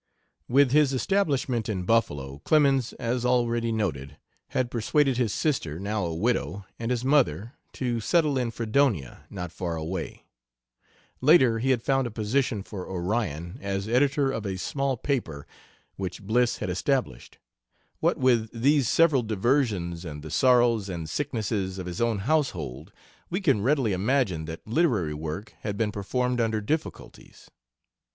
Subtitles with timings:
[0.47, 6.15] With his establishment in Buffalo, Clemens, as already noted, had persuaded his sister, now a
[6.15, 10.25] widow, and his mother, to settle in Fredonia, not far away.
[11.21, 15.45] Later, he had found a position for Orion, as editor of a small paper
[15.97, 17.37] which Bliss had established.
[17.99, 22.91] What with these several diversions and the sorrows and sicknesses of his own household,
[23.29, 27.51] we can readily imagine that literary work had been performed under difficulties.